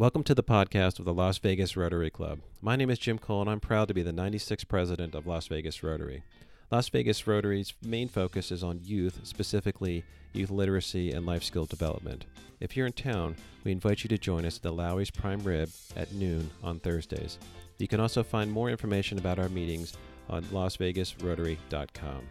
[0.00, 2.38] Welcome to the podcast of the Las Vegas Rotary Club.
[2.62, 5.46] My name is Jim Cole, and I'm proud to be the 96th president of Las
[5.48, 6.22] Vegas Rotary.
[6.70, 10.02] Las Vegas Rotary's main focus is on youth, specifically
[10.32, 12.24] youth literacy and life skill development.
[12.60, 15.68] If you're in town, we invite you to join us at the Lawry's Prime Rib
[15.94, 17.38] at noon on Thursdays.
[17.76, 19.92] You can also find more information about our meetings
[20.30, 22.22] on lasvegasrotary.com.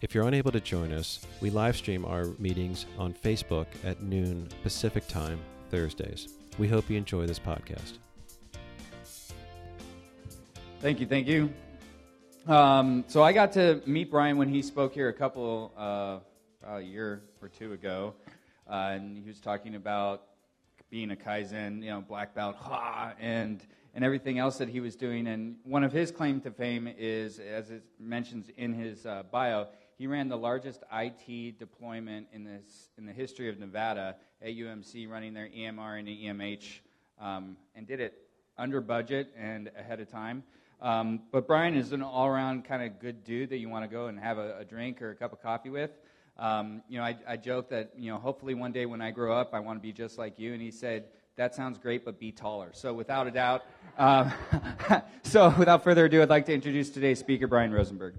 [0.00, 4.48] If you're unable to join us, we live stream our meetings on Facebook at noon
[4.62, 5.40] Pacific Time,
[5.72, 6.28] Thursdays.
[6.58, 7.98] We hope you enjoy this podcast.
[10.80, 11.52] Thank you, thank you.
[12.46, 16.18] Um, so I got to meet Brian when he spoke here a couple, uh,
[16.66, 18.14] a year or two ago,
[18.70, 20.22] uh, and he was talking about
[20.88, 24.94] being a kaizen, you know, black belt, ha, and and everything else that he was
[24.94, 25.26] doing.
[25.26, 29.68] And one of his claim to fame is, as it mentions in his uh, bio,
[29.98, 35.08] he ran the largest IT deployment in this in the history of Nevada at UMC,
[35.08, 36.80] running their EMR and EMH,
[37.20, 38.14] um, and did it
[38.58, 40.42] under budget and ahead of time.
[40.82, 44.08] Um, but Brian is an all-around kind of good dude that you want to go
[44.08, 45.90] and have a, a drink or a cup of coffee with.
[46.38, 49.34] Um, you know, I, I joke that you know, hopefully one day when I grow
[49.34, 50.52] up, I want to be just like you.
[50.52, 51.04] And he said,
[51.36, 53.64] "That sounds great, but be taller." So without a doubt,
[53.96, 54.30] uh,
[55.22, 58.18] so without further ado, I'd like to introduce today's speaker, Brian Rosenberg.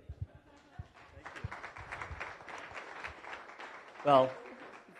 [4.07, 4.31] Well,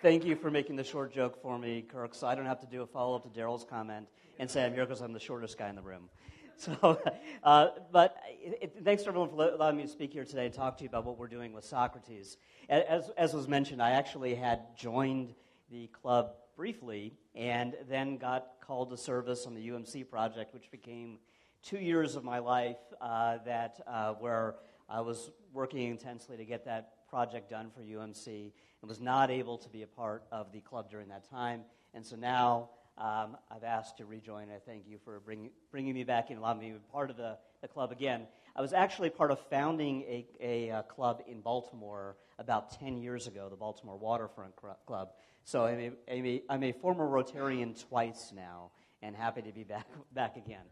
[0.01, 2.67] thank you for making the short joke for me, Kirk, so I don't have to
[2.67, 4.05] do a follow up to Daryl's comment
[4.37, 6.09] and say I'm here because I'm the shortest guy in the room.
[6.57, 6.99] So,
[7.43, 10.53] uh, but it, it, thanks to everyone for allowing me to speak here today and
[10.53, 12.37] talk to you about what we're doing with Socrates.
[12.67, 15.35] As, as was mentioned, I actually had joined
[15.69, 21.19] the club briefly and then got called to service on the UMC project, which became
[21.61, 24.55] two years of my life uh, that uh, where
[24.89, 29.57] I was working intensely to get that project done for UMC and was not able
[29.57, 31.61] to be a part of the club during that time.
[31.93, 34.49] And so now um, I've asked to rejoin.
[34.49, 37.17] I thank you for bring, bringing me back and allowing me to be part of
[37.17, 38.27] the, the club again.
[38.55, 43.27] I was actually part of founding a, a, a, club in Baltimore about 10 years
[43.27, 44.53] ago, the Baltimore Waterfront
[44.85, 45.09] Club.
[45.43, 48.71] So I'm a, I'm a, I'm a former Rotarian twice now
[49.01, 50.65] and happy to be back, back again.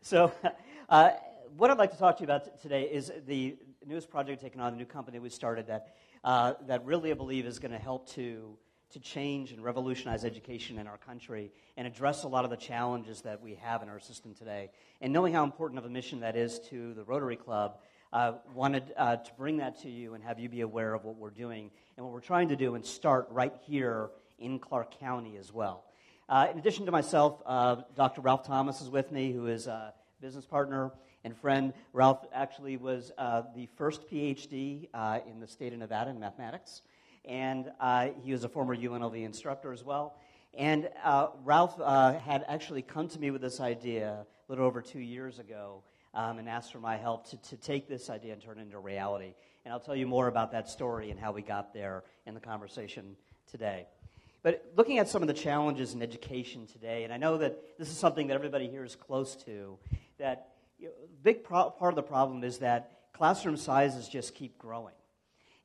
[0.00, 0.32] So,
[0.88, 1.10] uh,
[1.56, 3.56] what I'd like to talk to you about t- today is the
[3.88, 7.46] newest project taken on, the new company we started that, uh, that really I believe
[7.46, 8.58] is going to help to
[8.90, 13.20] to change and revolutionize education in our country and address a lot of the challenges
[13.20, 14.70] that we have in our system today.
[15.02, 17.80] And knowing how important of a mission that is to the Rotary Club,
[18.14, 21.16] uh, wanted uh, to bring that to you and have you be aware of what
[21.16, 25.36] we're doing and what we're trying to do and start right here in Clark County
[25.36, 25.84] as well.
[26.26, 28.22] Uh, in addition to myself, uh, Dr.
[28.22, 30.92] Ralph Thomas is with me, who is a business partner
[31.24, 31.72] and friend.
[31.92, 36.82] Ralph actually was uh, the first PhD uh, in the state of Nevada in mathematics
[37.28, 40.16] and uh, he was a former UNLV instructor as well.
[40.54, 44.80] And uh, Ralph uh, had actually come to me with this idea a little over
[44.80, 45.82] two years ago
[46.14, 48.78] um, and asked for my help to, to take this idea and turn it into
[48.78, 49.34] reality.
[49.64, 52.40] And I'll tell you more about that story and how we got there in the
[52.40, 53.14] conversation
[53.50, 53.86] today.
[54.42, 57.90] But looking at some of the challenges in education today, and I know that this
[57.90, 59.76] is something that everybody here is close to,
[60.18, 60.48] that
[60.78, 60.92] you know,
[61.22, 64.94] big pro- part of the problem is that classroom sizes just keep growing.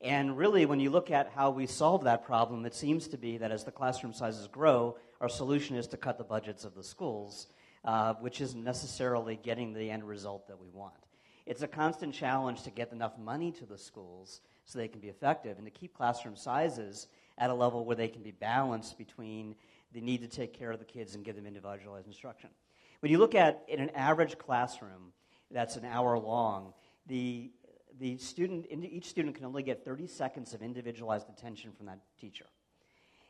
[0.01, 3.37] And really, when you look at how we solve that problem, it seems to be
[3.37, 6.83] that as the classroom sizes grow, our solution is to cut the budgets of the
[6.83, 7.47] schools,
[7.85, 10.93] uh, which isn't necessarily getting the end result that we want.
[11.45, 15.09] It's a constant challenge to get enough money to the schools so they can be
[15.09, 19.55] effective and to keep classroom sizes at a level where they can be balanced between
[19.93, 22.49] the need to take care of the kids and give them individualized instruction.
[23.03, 25.11] When you look at in an average classroom
[25.51, 26.71] that's an hour long,
[27.05, 27.51] the
[27.99, 32.45] the student, each student can only get 30 seconds of individualized attention from that teacher.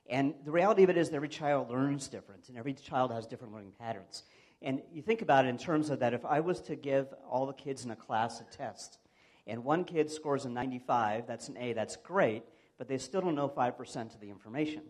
[0.08, 3.26] And the reality of it is that every child learns different, and every child has
[3.26, 4.22] different learning patterns.
[4.62, 7.48] And you think about it in terms of that if I was to give all
[7.48, 9.00] the kids in a class a test,
[9.48, 12.44] and one kid scores a 95, that's an A, that's great,
[12.78, 14.84] but they still don't know 5% of the information.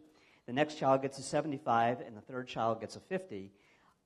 [0.46, 3.54] The next child gets a 75, and the third child gets a 50.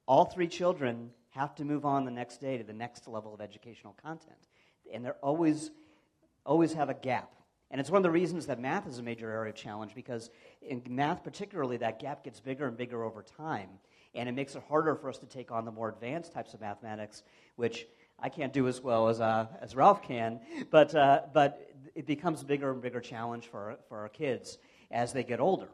[0.07, 3.41] All three children have to move on the next day to the next level of
[3.41, 4.47] educational content
[4.93, 5.72] and they're always,
[6.46, 7.34] always have a gap.
[7.70, 10.29] And it's one of the reasons that math is a major area of challenge because
[10.61, 13.70] in math, particularly, that gap gets bigger and bigger over time.
[14.16, 16.61] And it makes it harder for us to take on the more advanced types of
[16.61, 17.23] mathematics,
[17.58, 17.85] which
[18.20, 20.40] I can't do as well as, uh, as Ralph can,
[20.72, 24.58] but, uh, but it becomes a bigger and bigger challenge for, for our kids
[24.90, 25.67] as they get older.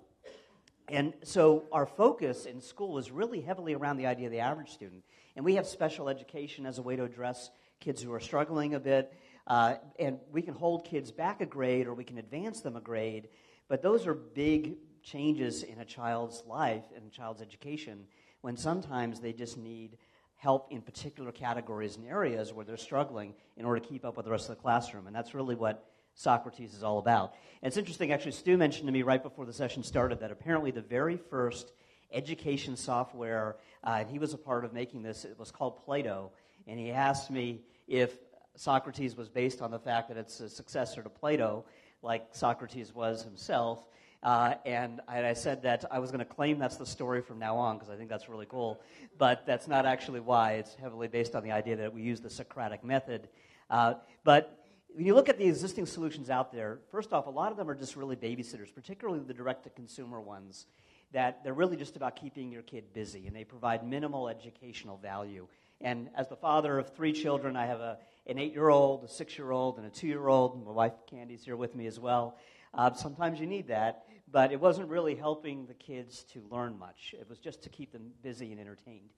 [0.90, 4.70] And so our focus in school is really heavily around the idea of the average
[4.70, 5.04] student.
[5.36, 7.50] And we have special education as a way to address
[7.80, 9.14] kids who are struggling a bit.
[9.48, 12.82] Uh, and we can hold kids back a grade or we can advance them a
[12.82, 13.28] grade,
[13.68, 18.06] but those are big changes in a child's life and a child's education
[18.42, 19.98] when sometimes they just need
[20.36, 24.26] help in particular categories and areas where they're struggling in order to keep up with
[24.26, 25.08] the rest of the classroom.
[25.08, 27.34] And that's really what Socrates is all about.
[27.62, 30.72] And it's interesting, actually, Stu mentioned to me right before the session started that apparently
[30.72, 31.72] the very first
[32.12, 36.32] education software, uh, and he was a part of making this, it was called Plato.
[36.68, 38.18] And he asked me if
[38.56, 41.66] Socrates was based on the fact that it's a successor to Plato,
[42.02, 43.84] like Socrates was himself.
[44.22, 47.58] Uh, and I, said that I was going to claim that's the story from now
[47.58, 48.80] on because I think that's really cool.
[49.18, 50.54] But that's not actually why.
[50.54, 53.28] It's heavily based on the idea that we use the Socratic method.
[53.70, 54.63] Uh, but
[54.96, 57.70] when you look at the existing solutions out there, first off, a lot of them
[57.70, 60.68] are just really babysitters, particularly the direct to consumer ones,
[61.12, 65.48] that they're really just about keeping your kid busy and they provide minimal educational value.
[65.82, 67.98] And as the father of three children, I have a,
[68.28, 70.64] an eight year old, a six year old, and a two year old.
[70.66, 72.38] My wife Candy's here with me as well.
[72.74, 77.14] Uh, sometimes you need that, but it wasn't really helping the kids to learn much.
[77.20, 79.10] It was just to keep them busy and entertained.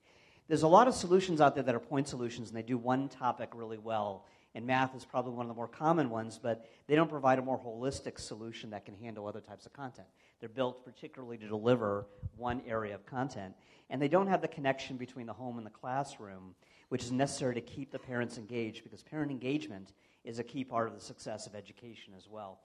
[0.48, 3.08] There's a lot of solutions out there that are point solutions, and they do one
[3.08, 4.26] topic really well.
[4.56, 7.42] And math is probably one of the more common ones, but they don't provide a
[7.42, 10.08] more holistic solution that can handle other types of content.
[10.40, 12.06] They're built particularly to deliver
[12.38, 13.54] one area of content.
[13.90, 16.54] And they don't have the connection between the home and the classroom,
[16.88, 19.92] which is necessary to keep the parents engaged, because parent engagement
[20.24, 22.60] is a key part of the success of education as well.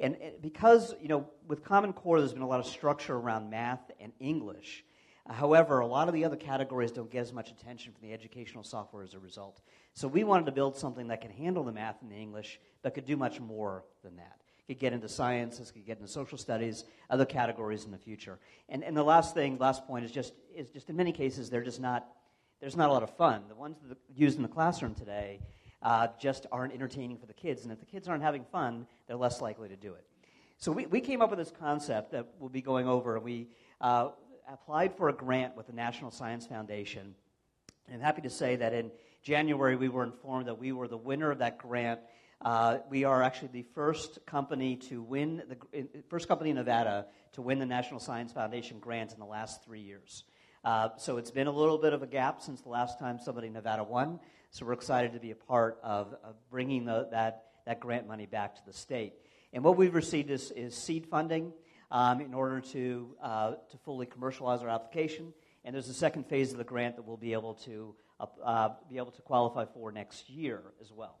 [0.00, 3.92] And because, you know, with Common Core, there's been a lot of structure around math
[4.00, 4.84] and English.
[5.30, 8.64] However, a lot of the other categories don't get as much attention from the educational
[8.64, 9.60] software as a result.
[9.94, 12.94] So we wanted to build something that can handle the math and the English, but
[12.94, 14.40] could do much more than that.
[14.66, 18.38] Could get into sciences, could get into social studies, other categories in the future.
[18.68, 21.62] And, and the last thing, last point is just, is just in many cases, they're
[21.62, 22.08] just not,
[22.60, 23.42] there's not a lot of fun.
[23.48, 25.40] The ones that are used in the classroom today
[25.82, 27.62] uh, just aren't entertaining for the kids.
[27.62, 30.04] And if the kids aren't having fun, they're less likely to do it.
[30.58, 33.16] So we, we came up with this concept that we'll be going over.
[33.16, 33.48] And we
[33.80, 34.08] uh,
[34.52, 37.14] applied for a grant with the National Science Foundation.
[37.86, 38.90] And I'm happy to say that in
[39.22, 42.00] January we were informed that we were the winner of that grant.
[42.40, 45.42] Uh, we are actually the first company to win
[45.72, 49.64] the first company in Nevada to win the National Science Foundation grant in the last
[49.64, 50.24] three years.
[50.64, 53.46] Uh, so it's been a little bit of a gap since the last time somebody
[53.46, 54.18] in Nevada won.
[54.50, 58.26] So we're excited to be a part of, of bringing the, that, that grant money
[58.26, 59.14] back to the state.
[59.52, 61.52] And what we've received is, is seed funding
[61.90, 65.32] um, in order to, uh, to fully commercialize our application.
[65.64, 68.68] And there's a second phase of the grant that we'll be able to, uh, uh,
[68.88, 71.18] be able to qualify for next year as well.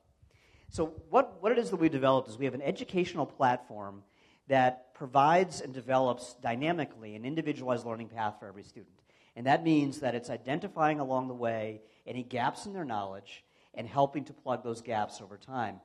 [0.70, 4.04] So, what, what it is that we developed is we have an educational platform
[4.46, 8.94] that provides and develops dynamically an individualized learning path for every student.
[9.36, 13.44] And that means that it's identifying along the way any gaps in their knowledge
[13.74, 15.80] and helping to plug those gaps over time.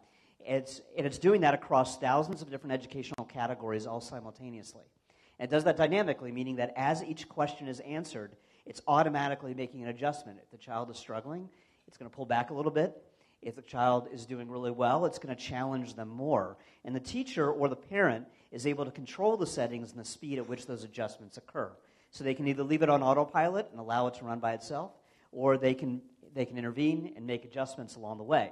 [0.47, 4.83] It's, and it's doing that across thousands of different educational categories all simultaneously.
[5.39, 9.83] And it does that dynamically, meaning that as each question is answered, it's automatically making
[9.83, 10.39] an adjustment.
[10.41, 11.49] If the child is struggling,
[11.87, 12.95] it's going to pull back a little bit.
[13.41, 16.57] If the child is doing really well, it's going to challenge them more.
[16.83, 20.37] And the teacher or the parent is able to control the settings and the speed
[20.37, 21.71] at which those adjustments occur.
[22.11, 24.91] So they can either leave it on autopilot and allow it to run by itself,
[25.31, 26.01] or they can,
[26.33, 28.51] they can intervene and make adjustments along the way.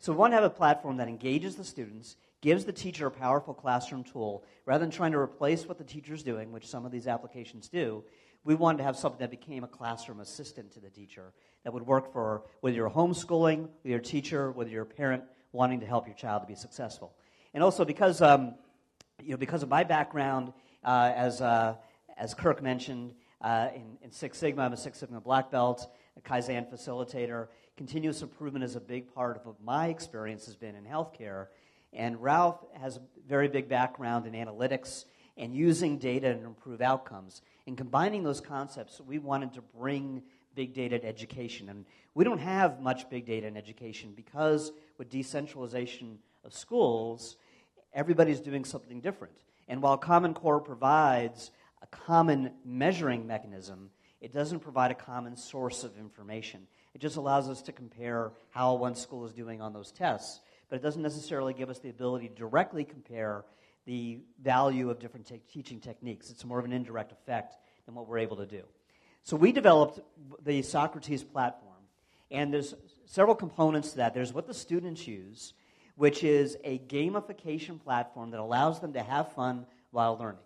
[0.00, 3.10] So we want to have a platform that engages the students, gives the teacher a
[3.10, 6.90] powerful classroom tool, rather than trying to replace what the teacher's doing, which some of
[6.90, 8.02] these applications do.
[8.42, 11.86] We wanted to have something that became a classroom assistant to the teacher that would
[11.86, 15.22] work for whether you're homeschooling, whether you're a teacher, whether you're a parent
[15.52, 17.12] wanting to help your child to be successful.
[17.52, 18.54] And also because, um,
[19.22, 21.74] you know, because of my background uh, as, uh,
[22.16, 26.20] as Kirk mentioned, uh, in, in, Six Sigma, I'm a Six Sigma black belt, a
[26.20, 27.48] Kaizen facilitator.
[27.80, 31.46] Continuous improvement is a big part of my experience has been in healthcare.
[31.94, 35.06] And Ralph has a very big background in analytics
[35.38, 37.40] and using data to improve outcomes.
[37.66, 40.22] And combining those concepts, we wanted to bring
[40.54, 41.70] big data to education.
[41.70, 47.36] And we don't have much big data in education because with decentralization of schools,
[47.94, 49.38] everybody's doing something different.
[49.68, 53.88] And while Common Core provides a common measuring mechanism,
[54.20, 56.66] it doesn't provide a common source of information.
[56.94, 60.76] It just allows us to compare how one school is doing on those tests, but
[60.76, 63.44] it doesn't necessarily give us the ability to directly compare
[63.86, 66.30] the value of different te- teaching techniques.
[66.30, 67.56] It's more of an indirect effect
[67.86, 68.62] than what we're able to do.
[69.22, 70.00] So we developed
[70.44, 71.74] the Socrates platform,
[72.30, 72.74] and there's
[73.06, 74.14] several components to that.
[74.14, 75.54] There's what the students use,
[75.96, 80.40] which is a gamification platform that allows them to have fun while learning.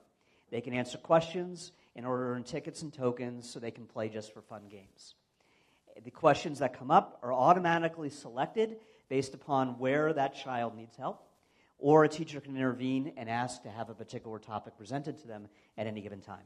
[0.50, 4.08] They can answer questions in order to earn tickets and tokens so they can play
[4.08, 5.14] just for fun games.
[6.02, 11.28] The questions that come up are automatically selected based upon where that child needs help,
[11.78, 15.46] or a teacher can intervene and ask to have a particular topic presented to them
[15.78, 16.42] at any given time.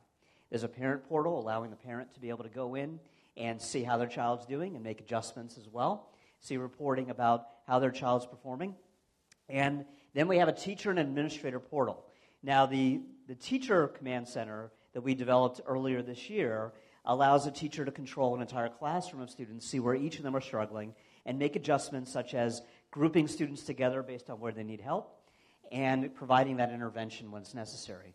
[0.50, 3.00] There's a parent portal allowing the parent to be able to go in
[3.36, 6.10] and see how their child's doing and make adjustments as well.
[6.40, 8.74] See reporting about how their child's performing.
[9.48, 12.04] And then we have a teacher and administrator portal.
[12.42, 16.72] Now, the, the teacher command center that we developed earlier this year
[17.08, 20.36] allows a teacher to control an entire classroom of students, see where each of them
[20.36, 20.94] are struggling,
[21.26, 25.18] and make adjustments such as grouping students together based on where they need help
[25.72, 28.14] and providing that intervention when it's necessary.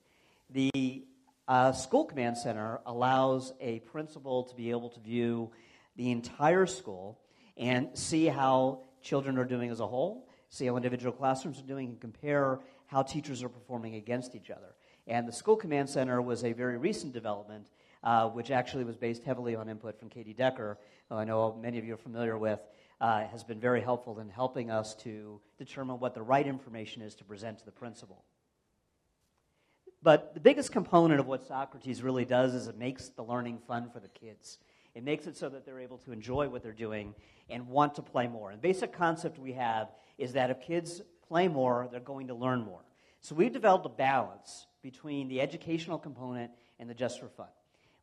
[0.51, 1.03] The
[1.47, 5.51] uh, school command center allows a principal to be able to view
[5.95, 7.19] the entire school
[7.57, 11.89] and see how children are doing as a whole, see how individual classrooms are doing,
[11.89, 14.75] and compare how teachers are performing against each other.
[15.07, 17.65] And the School Command Center was a very recent development,
[18.03, 20.77] uh, which actually was based heavily on input from Katie Decker,
[21.09, 22.59] who I know many of you are familiar with,
[23.01, 27.15] uh, has been very helpful in helping us to determine what the right information is
[27.15, 28.23] to present to the principal.
[30.01, 33.89] But the biggest component of what Socrates really does is it makes the learning fun
[33.89, 34.57] for the kids.
[34.95, 37.15] It makes it so that they're able to enjoy what they're doing
[37.49, 38.51] and want to play more.
[38.51, 42.35] And the basic concept we have is that if kids play more, they're going to
[42.35, 42.81] learn more.
[43.21, 47.47] So we've developed a balance between the educational component and the just for fun,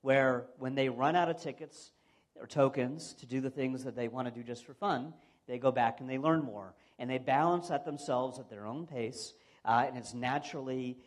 [0.02, 1.92] where when they run out of tickets
[2.38, 5.12] or tokens to do the things that they want to do just for fun,
[5.47, 6.75] they go back and they learn more.
[6.99, 10.99] And they balance that themselves at their own pace, uh, and it's naturally,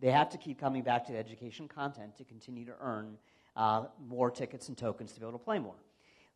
[0.00, 3.16] they have to keep coming back to the education content to continue to earn
[3.56, 5.76] uh, more tickets and tokens to be able to play more.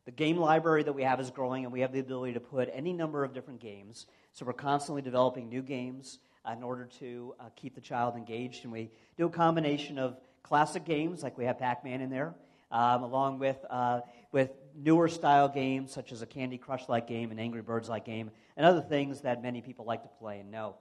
[0.07, 2.71] The game library that we have is growing, and we have the ability to put
[2.73, 4.07] any number of different games.
[4.33, 6.19] So we're constantly developing new games
[6.51, 8.63] in order to uh, keep the child engaged.
[8.63, 12.35] And we do a combination of classic games, like we have Pac Man in there,
[12.71, 14.01] um, along with, uh,
[14.31, 18.05] with newer style games, such as a Candy Crush like game, an Angry Birds like
[18.05, 20.77] game, and other things that many people like to play and know.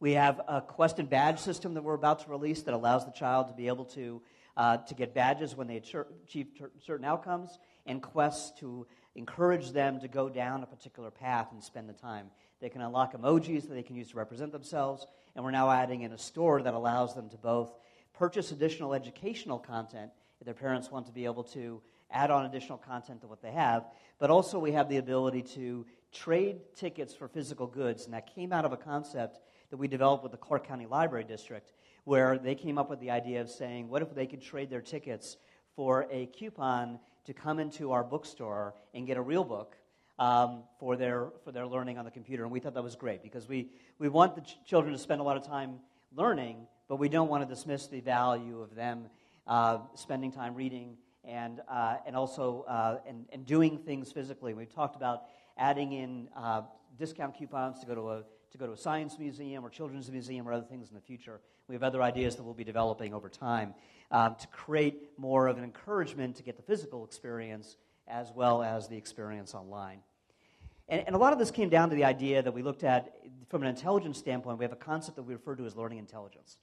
[0.00, 3.12] We have a quest and badge system that we're about to release that allows the
[3.12, 4.22] child to be able to,
[4.56, 6.48] uh, to get badges when they achieve
[6.84, 11.88] certain outcomes and quests to encourage them to go down a particular path and spend
[11.88, 12.30] the time.
[12.60, 16.02] They can unlock emojis that they can use to represent themselves, and we're now adding
[16.02, 17.72] in a store that allows them to both
[18.18, 20.10] purchase additional educational content
[20.40, 23.52] if their parents want to be able to add on additional content to what they
[23.52, 23.84] have,
[24.18, 28.52] but also we have the ability to trade tickets for physical goods, and that came
[28.52, 31.72] out of a concept that we developed with the Clark County Library District,
[32.04, 34.80] where they came up with the idea of saying, what if they could trade their
[34.80, 35.36] tickets
[35.76, 39.76] for a coupon to come into our bookstore and get a real book
[40.18, 42.42] um, for, their, for their learning on the computer.
[42.42, 45.20] And we thought that was great because we, we want the ch- children to spend
[45.20, 45.78] a lot of time
[46.16, 49.06] learning, but we don't want to dismiss the value of them
[49.46, 54.54] uh, spending time reading and, uh, and also uh, and, and doing things physically.
[54.54, 55.24] We've talked about
[55.56, 56.62] adding in uh,
[56.98, 60.48] discount coupons to go to a to go to a science museum or children's museum
[60.48, 61.40] or other things in the future.
[61.68, 63.74] We have other ideas that we'll be developing over time
[64.10, 67.76] um, to create more of an encouragement to get the physical experience
[68.06, 69.98] as well as the experience online.
[70.88, 73.18] And, and, a lot of this came down to the idea that we looked at
[73.50, 74.58] from an intelligence standpoint.
[74.58, 76.56] We have a concept that we refer to as learning intelligence.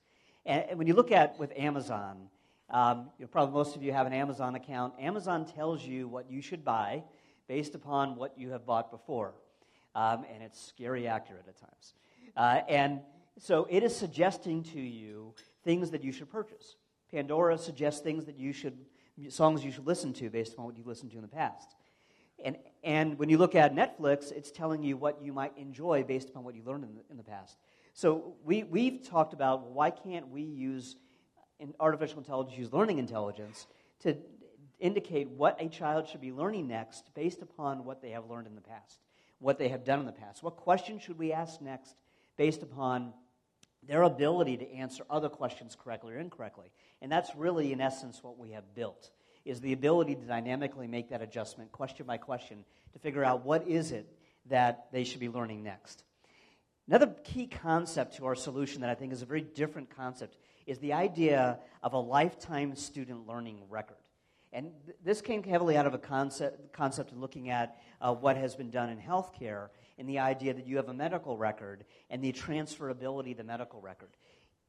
[0.45, 2.29] And, when you look at with Amazon,
[2.69, 4.93] um, you know, probably most of you have an Amazon account.
[4.99, 7.03] Amazon tells you what you should buy
[7.47, 9.33] based upon what you have bought before.
[9.93, 11.93] Um, and it's scary accurate at times.
[12.35, 12.99] Uh, and
[13.39, 15.33] so it is suggesting to you
[15.63, 16.75] things that you should purchase.
[17.11, 18.77] Pandora suggests things that you should,
[19.29, 21.75] songs you should listen to based upon what you listened to in the past.
[22.43, 26.29] And, and when you look at Netflix, it's telling you what you might enjoy based
[26.29, 27.57] upon what you learned in the, in the past.
[27.95, 30.97] So we, we've talked about why can't we use
[31.79, 33.65] artificial intelligence, use learning intelligence
[34.01, 34.17] to
[34.79, 38.55] indicate what a child should be learning next based upon what they have learned in
[38.55, 38.99] the past,
[39.39, 40.43] what they have done in the past.
[40.43, 41.95] What questions should we ask next
[42.37, 43.13] based upon
[43.87, 46.71] their ability to answer other questions correctly or incorrectly.
[47.01, 49.11] And that's really, in essence, what we have built,
[49.43, 53.67] is the ability to dynamically make that adjustment question by question to figure out what
[53.67, 54.11] is it
[54.47, 56.03] that they should be learning next.
[56.87, 60.37] Another key concept to our solution that I think is a very different concept
[60.67, 63.97] is the idea of a lifetime student learning record.
[64.53, 68.37] And th- this came heavily out of a concept, concept of looking at uh, what
[68.37, 72.23] has been done in healthcare and the idea that you have a medical record and
[72.23, 74.09] the transferability of the medical record.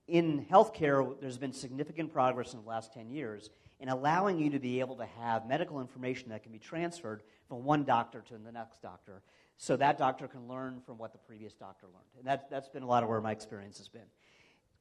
[0.08, 4.58] In healthcare, there's been significant progress in the last 10 years in allowing you to
[4.58, 8.52] be able to have medical information that can be transferred from one doctor to the
[8.52, 9.22] next doctor
[9.58, 12.06] so that doctor can learn from what the previous doctor learned.
[12.18, 14.02] And that, that's been a lot of where my experience has been.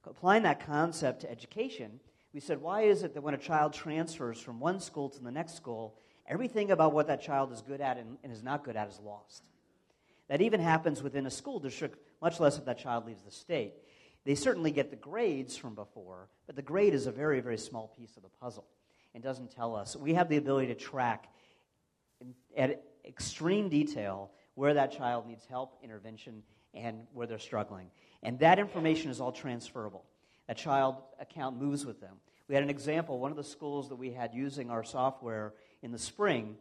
[0.04, 1.98] Applying that concept to education,
[2.32, 5.32] we said, why is it that when a child transfers from one school to the
[5.32, 8.76] next school, everything about what that child is good at and, and is not good
[8.76, 9.42] at is lost?
[10.28, 13.74] That even happens within a school district, much less if that child leaves the state.
[14.24, 17.92] They certainly get the grades from before, but the grade is a very, very small
[17.96, 18.66] piece of the puzzle
[19.14, 19.96] and doesn't tell us.
[19.96, 21.28] We have the ability to track
[22.56, 26.42] at extreme detail where that child needs help, intervention,
[26.74, 27.90] and where they're struggling.
[28.22, 30.04] And that information is all transferable.
[30.48, 32.16] A child account moves with them.
[32.48, 33.18] We had an example.
[33.18, 36.56] One of the schools that we had using our software in the spring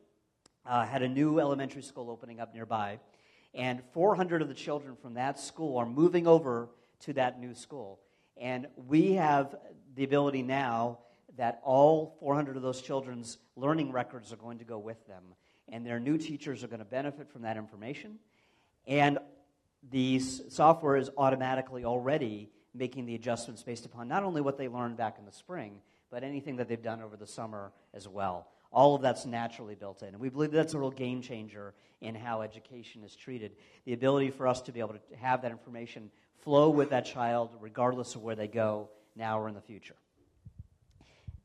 [0.66, 3.00] uh, had a new elementary school opening up nearby.
[3.54, 6.70] And 400 of the children from that school are moving over
[7.02, 8.00] to that new school.
[8.36, 9.56] And we have
[9.96, 11.00] the ability now
[11.38, 15.24] that all 400 of those children's learning records are going to go with them.
[15.70, 18.20] And their new teachers are going to benefit from that information.
[18.88, 19.20] And
[19.92, 24.98] the software is automatically already making the adjustments based upon not only what they learned
[24.98, 25.80] back in the spring,
[26.12, 28.48] but anything that they've done over the summer as well.
[28.72, 30.10] All of that's naturally built in.
[30.10, 33.54] And we believe that's a real game changer in how education is treated.
[33.86, 37.52] The ability for us to be able to have that information flow with that child,
[37.60, 39.96] regardless of where they go now or in the future.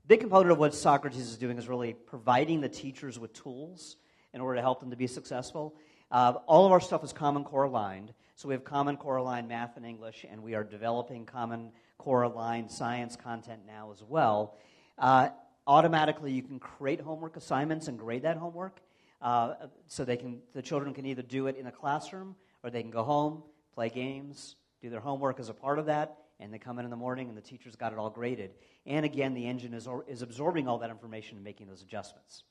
[0.06, 3.96] Big component of what Socrates is doing is really providing the teachers with tools
[4.34, 5.74] in order to help them to be successful.
[6.10, 8.12] Uh, all of our stuff is Common Core aligned.
[8.36, 12.22] So we have Common Core aligned math and English, and we are developing Common Core
[12.22, 14.56] aligned science content now as well.
[14.98, 15.28] Uh,
[15.66, 18.80] automatically, you can create homework assignments and grade that homework.
[19.20, 19.54] Uh,
[19.86, 22.90] so they can, the children can either do it in the classroom or they can
[22.90, 23.42] go home,
[23.74, 26.90] play games, do their homework as a part of that, and they come in in
[26.90, 28.52] the morning and the teacher's got it all graded.
[28.86, 32.44] And again, the engine is, is absorbing all that information and making those adjustments.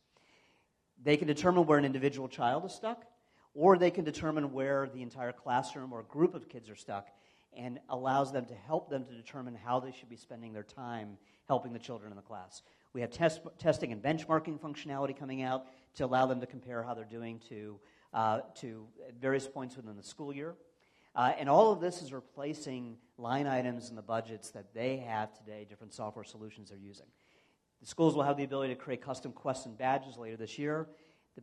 [1.04, 3.06] They can determine where an individual child is stuck
[3.54, 7.08] or they can determine where the entire classroom or group of kids are stuck
[7.58, 11.18] and allows them to help them to determine how they should be spending their time
[11.48, 12.62] helping the children in the class.
[12.94, 15.66] We have test, testing and benchmarking functionality coming out
[15.96, 17.80] to allow them to compare how they're doing to,
[18.14, 18.86] uh, to
[19.20, 20.56] various points within the school year.
[21.16, 25.36] Uh, and all of this is replacing line items in the budgets that they have
[25.38, 27.08] today, different software solutions they're using.
[27.82, 30.88] The schools will have the ability to create custom quests and badges later this year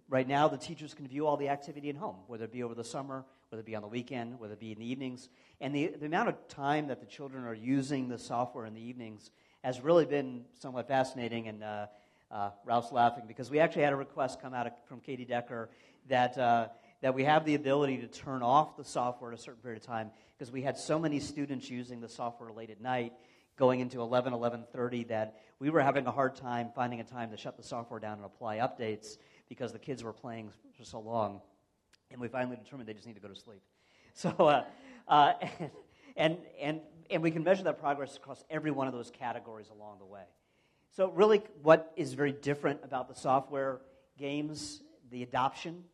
[0.09, 2.75] Right now, the teachers can view all the activity at home, whether it be over
[2.75, 5.29] the summer, whether it be on the weekend, whether it be in the evenings.
[5.61, 8.81] And the, the amount of time that the children are using the software in the
[8.81, 9.31] evenings
[9.63, 11.49] has really been somewhat fascinating.
[11.49, 11.87] And uh,
[12.31, 15.71] uh, Ralph's laughing because we actually had a request come out of, from Katie Decker
[16.09, 16.69] that, uh,
[17.01, 19.87] that we have the ability to turn off the software at a certain period of
[19.87, 23.13] time because we had so many students using the software late at night
[23.57, 27.37] going into 11 11.30 that we were having a hard time finding a time to
[27.37, 29.17] shut the software down and apply updates
[29.49, 31.41] because the kids were playing for so long.
[32.11, 33.63] And we finally determined they just need to go to sleep.
[34.19, 34.65] So, uh,
[35.09, 35.35] uh,
[36.17, 39.99] and, and, and we can measure that progress across every one of those categories along
[39.99, 40.23] the way.
[40.91, 43.83] So, really, what is very different about the software
[44.17, 45.85] games, the adoption,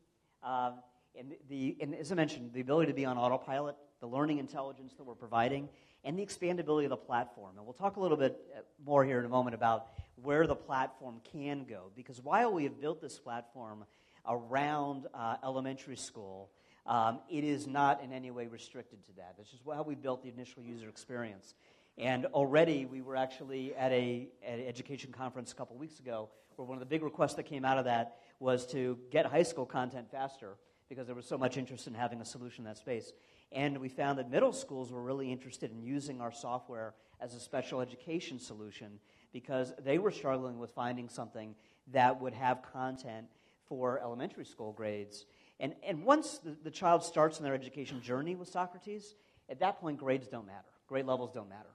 [0.44, 0.70] uh,
[1.18, 4.94] and, the, and as I mentioned, the ability to be on autopilot, the learning intelligence
[4.98, 5.68] that we're providing,
[6.04, 7.56] and the expandability of the platform.
[7.56, 10.56] And we'll talk a little bit uh, more here in a moment about where the
[10.56, 11.90] platform can go.
[11.94, 13.84] Because while we have built this platform
[14.26, 16.50] around uh, elementary school,
[16.86, 19.34] um, it is not in any way restricted to that.
[19.36, 21.54] That's just how we built the initial user experience.
[21.98, 26.30] And already we were actually at, a, at an education conference a couple weeks ago
[26.56, 29.42] where one of the big requests that came out of that was to get high
[29.42, 30.56] school content faster
[30.88, 33.12] because there was so much interest in having a solution in that space.
[33.54, 37.40] And we found that middle schools were really interested in using our software as a
[37.40, 38.98] special education solution
[39.32, 41.54] because they were struggling with finding something
[41.92, 43.26] that would have content
[43.66, 45.26] for elementary school grades.
[45.60, 49.14] And, and once the, the child starts in their education journey with Socrates,
[49.48, 50.68] at that point, grades don't matter.
[50.88, 51.70] Grade levels don't matter.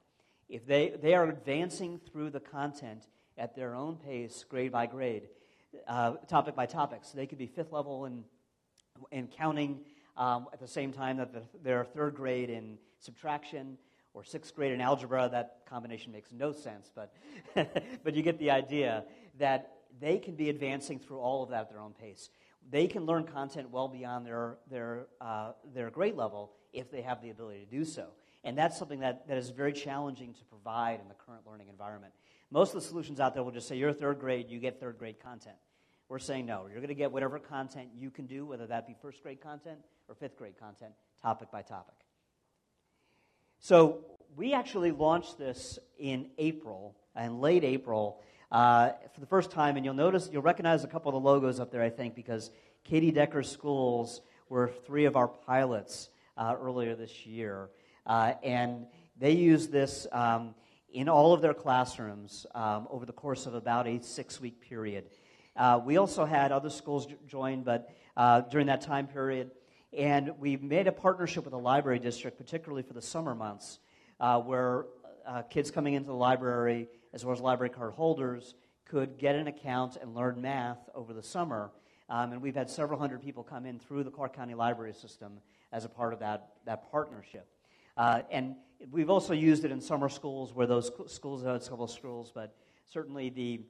[0.50, 5.30] If they, they are advancing through the content at their own pace, grade by grade,
[5.88, 8.24] uh, topic by topic, so they could be fifth level in,
[9.12, 9.82] in counting
[10.18, 13.78] um, at the same time that the, they're third grade in subtraction,
[14.14, 17.14] or sixth grade in algebra, that combination makes no sense, but,
[18.04, 19.04] but you get the idea
[19.38, 22.30] that they can be advancing through all of that at their own pace.
[22.70, 27.22] They can learn content well beyond their, their, uh, their grade level if they have
[27.22, 28.08] the ability to do so.
[28.44, 32.14] And that's something that, that is very challenging to provide in the current learning environment.
[32.50, 34.98] Most of the solutions out there will just say, you're third grade, you get third
[34.98, 35.58] grade content.
[36.10, 38.96] We're saying no, you're going to get whatever content you can do, whether that be
[39.02, 41.96] first grade content or fifth grade content, topic by topic.
[43.60, 44.06] So
[44.38, 49.76] we actually launched this in April, in late April, uh, for the first time.
[49.76, 52.52] And you'll notice, you'll recognize a couple of the logos up there, I think, because
[52.86, 57.70] Katie Decker Schools were three of our pilots uh, earlier this year.
[58.06, 58.86] Uh, and
[59.20, 60.56] they used this um,
[60.94, 65.06] in all of their classrooms um, over the course of about a six week period.
[65.58, 69.50] Uh, we also had other schools join, but uh, during that time period,
[69.92, 73.80] and we made a partnership with the library district, particularly for the summer months,
[74.20, 74.86] uh, where
[75.28, 78.54] uh, kids coming into the library, as well as library card holders,
[78.86, 81.72] could get an account and learn math over the summer.
[82.08, 85.40] Um, and we've had several hundred people come in through the Clark County Library System
[85.74, 87.48] as a part of that, that partnership.
[87.98, 88.56] Uh, and
[88.92, 92.32] we've also used it in summer schools where those schools have a couple of schools,
[92.34, 93.62] but certainly the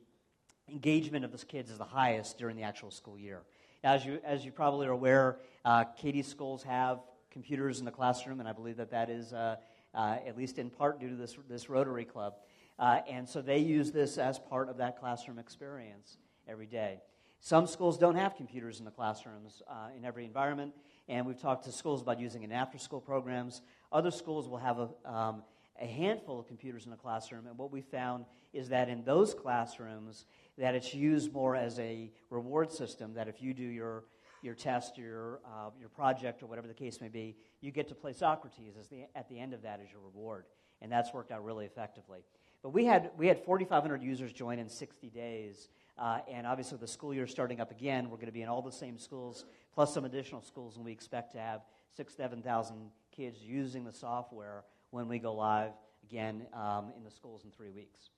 [0.70, 3.42] engagement of the kids is the highest during the actual school year.
[3.84, 7.00] As you, as you probably are aware, uh, Katie's schools have
[7.32, 9.58] computers in the classroom, and I believe that that is uh,
[9.94, 12.36] uh, at least in part due to this, this Rotary Club.
[12.80, 17.02] Uh, and so they use this as part of that classroom experience every day.
[17.40, 20.74] Some schools don't have computers in the classrooms uh, in every environment,
[21.08, 23.62] and we've talked to schools about using in after school programs.
[23.92, 25.44] Other schools will have a, um,
[25.80, 29.34] a handful of computers in the classroom, and what we found is that in those
[29.34, 30.26] classrooms,
[30.58, 34.06] that it's used more as a reward system, that if you do your
[34.42, 37.96] your test, your, uh, your project, or whatever the case may be, you get to
[37.96, 40.46] play Socrates as the, at the end of that as your reward.
[40.82, 42.20] And that's worked out really effectively.
[42.62, 45.70] But we had, we had 4,500 users join in 60 days.
[45.98, 48.62] Uh, and obviously, the school year starting up again, we're going to be in all
[48.62, 51.62] the same schools, plus some additional schools, and we expect to have
[51.96, 55.72] six, 7,000 kids using the software when we go live
[56.04, 58.12] again um, in the schools in three weeks.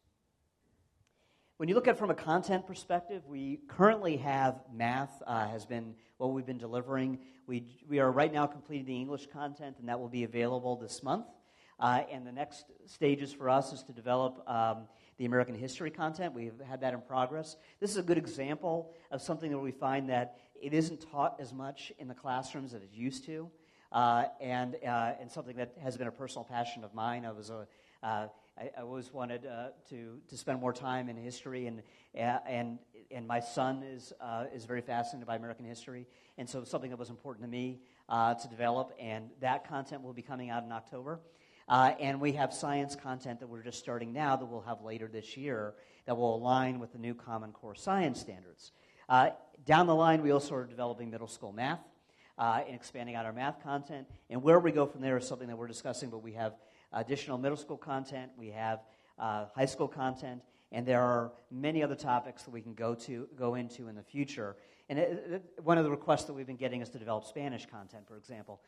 [1.59, 5.65] When you look at it from a content perspective, we currently have math uh, has
[5.65, 7.19] been what we've been delivering.
[7.47, 11.03] We, we are right now completing the English content, and that will be available this
[11.03, 11.25] month.
[11.77, 14.83] Uh, and the next stages for us is to develop um,
[15.17, 16.33] the American history content.
[16.33, 17.57] We've had that in progress.
[17.81, 21.51] This is a good example of something that we find that it isn't taught as
[21.51, 23.51] much in the classrooms as it used to,
[23.91, 27.25] and, uh, and something that has been a personal passion of mine.
[27.25, 27.67] I was a
[28.01, 28.27] uh,
[28.81, 31.81] always wanted uh, to, to spend more time in history, and,
[32.13, 32.79] and,
[33.11, 36.07] and my son is, uh, is very fascinated by American history.
[36.37, 40.13] And so, something that was important to me uh, to develop, and that content will
[40.13, 41.19] be coming out in October.
[41.67, 45.07] Uh, and we have science content that we're just starting now that we'll have later
[45.07, 45.75] this year
[46.05, 48.71] that will align with the new Common Core science standards.
[49.07, 49.29] Uh,
[49.65, 51.79] down the line, we also are developing middle school math.
[52.39, 54.07] Uh, and expanding out our math content.
[54.29, 56.53] And where we go from there is something that we're discussing, but we have
[56.93, 58.79] additional middle school content, we have
[59.19, 63.27] uh, high school content, and there are many other topics that we can go to
[63.37, 64.55] go into in the future.
[64.87, 67.65] And it, it, one of the requests that we've been getting is to develop Spanish
[67.65, 68.61] content, for example.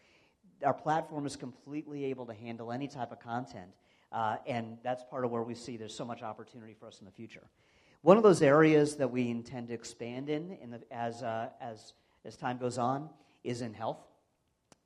[0.65, 3.71] Our platform is completely able to handle any type of content,
[4.11, 7.05] uh, and that's part of where we see there's so much opportunity for us in
[7.05, 7.47] the future.
[8.01, 11.93] One of those areas that we intend to expand in, in the, as, uh, as,
[12.25, 13.09] as time goes on
[13.43, 13.99] is in health.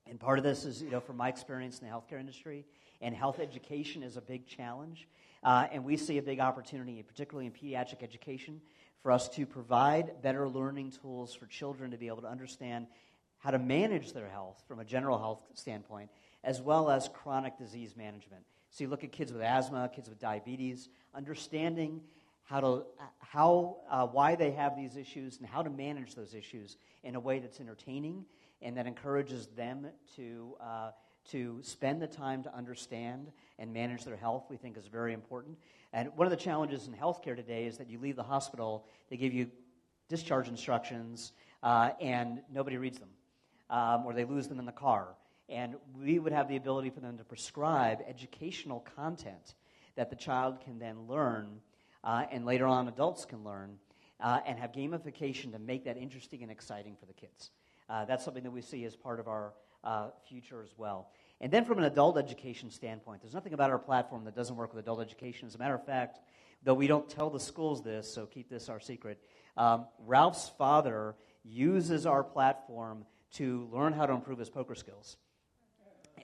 [0.08, 2.66] And part of this is, you know, from my experience in the healthcare industry,
[3.02, 5.08] and health education is a big challenge.
[5.44, 8.62] Uh, and we see a big opportunity, particularly in pediatric education,
[9.02, 12.88] for us to provide better learning tools for children to be able to understand
[13.38, 16.10] how to manage their health from a general health standpoint,
[16.44, 18.44] as well as chronic disease management.
[18.72, 22.02] So you look at kids with asthma, kids with diabetes, understanding
[22.44, 22.86] how to
[23.20, 27.20] how uh, why they have these issues and how to manage those issues in a
[27.20, 28.26] way that's entertaining
[28.66, 30.92] and that encourages them to uh,
[31.32, 35.58] to spend the time to understand and manage their health, we think is very important.
[35.94, 39.18] And one of the challenges in healthcare today is that you leave the hospital, they
[39.18, 39.50] give you
[40.08, 41.32] discharge instructions,
[41.64, 43.10] uh, and nobody reads them,
[43.70, 45.16] um, or they lose them in the car.
[45.50, 49.56] And we would have the ability for them to prescribe educational content
[49.96, 51.62] that the child can then learn,
[52.04, 53.80] uh, and later on adults can learn,
[54.20, 57.52] uh, and have gamification to make that interesting and exciting for the kids.
[57.90, 61.10] Uh, that's something that we see as part of our uh, future as well.
[61.42, 64.74] And then from an adult education standpoint, there's nothing about our platform that doesn't work
[64.74, 65.48] with adult education.
[65.48, 66.20] As a matter of fact,
[66.64, 69.22] though we don't tell the schools this, so keep this our secret,
[69.58, 75.18] um, Ralph's father uses our platform to learn how to improve his poker skills.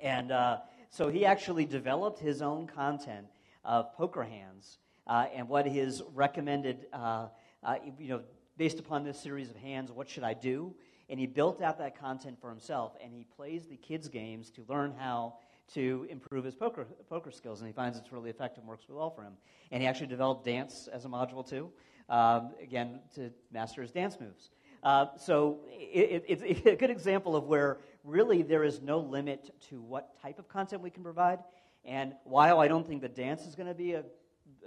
[0.02, 3.28] And uh, so he actually developed his own content
[3.64, 7.28] of poker hands uh, and what his recommended, uh,
[7.64, 8.22] uh you know,
[8.58, 10.74] based upon this series of hands, what should I do?
[11.12, 14.64] And he built out that content for himself, and he plays the kids' games to
[14.70, 15.36] learn how
[15.74, 19.10] to improve his poker, poker skills, and he finds it's really effective and works well
[19.10, 19.34] for him.
[19.72, 21.70] And he actually developed dance as a module too,
[22.10, 24.52] um, again, to master his dance moves.
[24.84, 29.54] Uh, so it, it, it's a good example of where really there is no limit
[29.70, 31.40] to what type of content we can provide.
[31.84, 34.04] And while I don't think the dance is going to be a,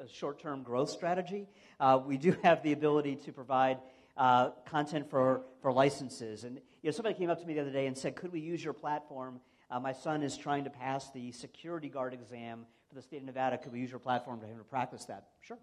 [0.00, 1.48] a short term growth strategy,
[1.80, 3.78] uh, we do have the ability to provide
[4.16, 6.44] uh, content for, for licenses.
[6.44, 8.40] And you know, somebody came up to me the other day and said, Could we
[8.40, 9.40] use your platform?
[9.70, 13.24] Uh, my son is trying to pass the security guard exam for the state of
[13.24, 13.58] Nevada.
[13.58, 15.28] Could we use your platform to him to practice that?
[15.40, 15.58] Sure.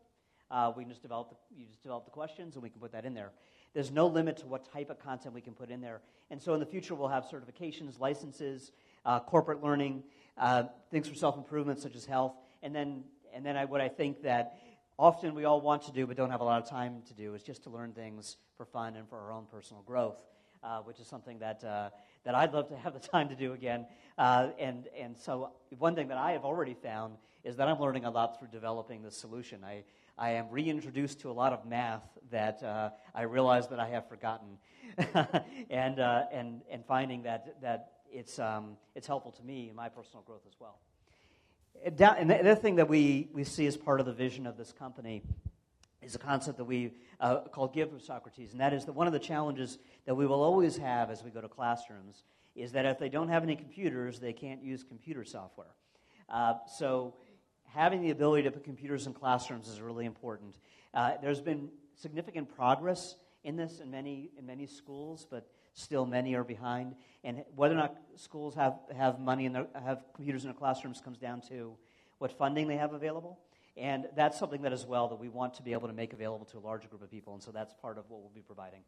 [0.50, 2.92] Uh, we can just develop the, you just develop the questions and we can put
[2.92, 3.32] that in there.
[3.74, 6.02] There's no limit to what type of content we can put in there.
[6.30, 8.72] And so in the future, we'll have certifications, licenses,
[9.06, 10.04] uh, corporate learning.
[10.38, 12.34] uh, things for self improvement, such as health,
[12.64, 14.58] and then, and then I, what I think that
[15.02, 17.34] often we all want to do but don't have a lot of time to do
[17.34, 20.18] is just to learn things for fun and for our own personal growth,
[20.64, 21.90] uh, which is something that, uh,
[22.24, 23.88] that I'd love to have the time to do again.
[24.20, 28.06] Uh, and, and so, one thing that I have already found is that I'm learning
[28.06, 29.64] a lot through developing this solution.
[29.64, 29.84] I,
[30.20, 34.08] I am reintroduced to a lot of math that uh, I realize that I have
[34.08, 34.60] forgotten,
[35.72, 39.90] and, uh, and, and finding that, that it's, um, it's helpful to me in my
[39.90, 40.78] personal growth as well.
[41.84, 41.98] And
[42.30, 45.24] the other thing that we, we see as part of the vision of this company
[46.02, 49.08] is a concept that we uh, call Give of Socrates, and that is that one
[49.08, 52.24] of the challenges that we will always have as we go to classrooms
[52.56, 55.74] is that if they don't have any computers, they can't use computer software.
[56.28, 57.14] Uh, so
[57.66, 60.56] having the ability to put computers in classrooms is really important.
[60.94, 66.36] Uh, there's been significant progress in this in many, in many schools, but still many
[66.36, 66.96] are behind.
[67.24, 71.18] And whether or not schools have, have money and have computers in their classrooms comes
[71.18, 71.76] down to
[72.18, 73.40] what funding they have available.
[73.78, 76.46] And that's something that as well that we want to be able to make available
[76.48, 77.34] to a larger group of people.
[77.34, 78.82] And so that's part of what we'll be providing.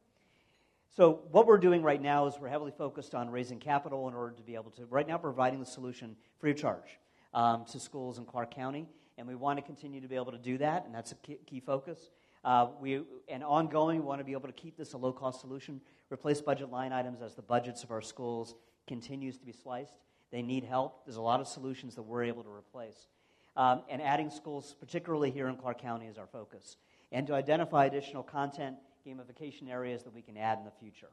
[0.96, 4.36] So what we're doing right now is we're heavily focused on raising capital in order
[4.36, 7.00] to be able to, right now, providing the solution free of charge
[7.34, 8.86] um, to schools in Clark County,
[9.18, 11.40] and we want to continue to be able to do that, and that's a key,
[11.48, 12.12] key focus.
[12.44, 15.42] Uh, we, and ongoing, we want to be able to keep this a low cost
[15.42, 15.80] solution,
[16.12, 18.56] replace budget line items as the budgets of our schools
[18.88, 19.94] continues to be sliced.
[20.32, 21.06] They need help.
[21.06, 23.08] There's a lot of solutions that we're able to replace.
[23.56, 26.78] Um, and adding schools, particularly here in Clark County, is our focus.
[27.12, 28.78] And to identify additional content,
[29.08, 31.10] gamification areas that we can add in the future.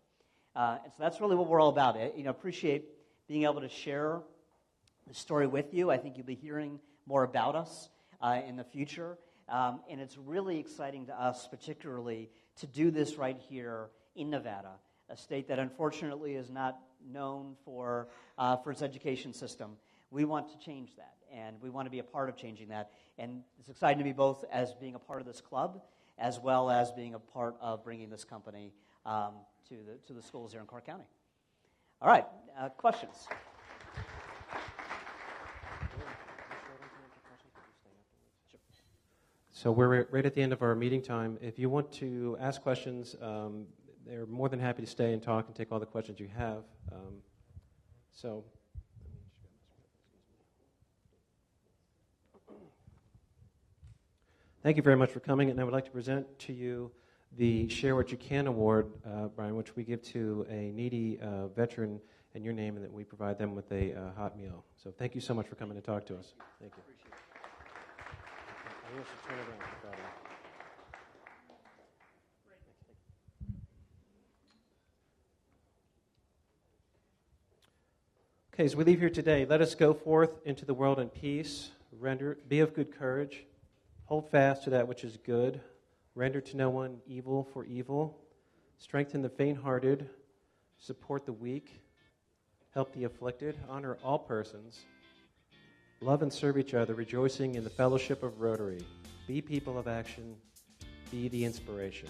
[0.57, 1.97] Uh, and so that's really what we're all about.
[1.97, 2.87] I, you know, appreciate
[3.29, 4.21] being able to share
[5.07, 5.91] the story with you.
[5.91, 7.89] I think you'll be hearing more about us
[8.21, 9.19] uh, in the future.
[9.51, 14.73] Um, and it's really exciting to us, particularly, to do this right here in Nevada,
[15.09, 18.09] a state that unfortunately is not known for,
[18.39, 19.73] uh, for its education system.
[20.11, 22.93] We want to change that, and we want to be a part of changing that.
[23.19, 25.83] And it's exciting to me both as being a part of this club,
[26.19, 28.73] as well as being a part of bringing this company
[29.05, 29.33] um,
[29.69, 31.09] to, the, to the schools here in Clark County.
[32.01, 32.27] All right,
[32.59, 33.27] uh, questions?
[39.63, 41.37] So we're right at the end of our meeting time.
[41.43, 43.67] If you want to ask questions, um,
[44.07, 46.63] they're more than happy to stay and talk and take all the questions you have.
[46.91, 47.17] Um,
[48.11, 48.43] so.
[54.63, 56.91] Thank you very much for coming, and I would like to present to you
[57.37, 61.49] the Share What You Can Award, uh, Brian, which we give to a needy uh,
[61.49, 62.01] veteran
[62.35, 64.65] in your name, and that we provide them with a uh, hot meal.
[64.83, 66.33] So thank you so much for coming to talk to us.
[66.59, 67.00] Thank you.
[78.53, 81.71] Okay, as we leave here today, let us go forth into the world in peace,
[82.01, 83.45] render, be of good courage,
[84.07, 85.61] hold fast to that which is good,
[86.17, 88.19] render to no one evil for evil,
[88.79, 90.11] strengthen the faint hearted,
[90.79, 91.81] support the weak,
[92.75, 94.81] help the afflicted, honor all persons
[96.03, 98.83] Love and serve each other, rejoicing in the fellowship of Rotary.
[99.27, 100.35] Be people of action.
[101.11, 102.09] Be the inspiration.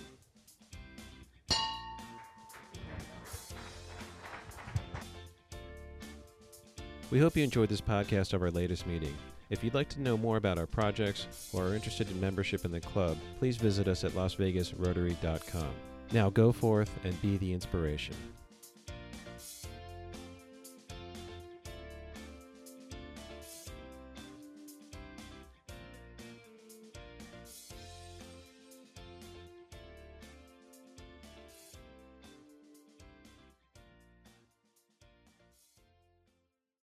[7.10, 9.16] We hope you enjoyed this podcast of our latest meeting.
[9.50, 12.70] If you'd like to know more about our projects or are interested in membership in
[12.70, 15.70] the club, please visit us at lasvegasrotary.com.
[16.12, 18.14] Now go forth and be the inspiration.